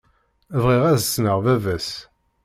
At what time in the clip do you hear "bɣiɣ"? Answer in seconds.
0.63-0.83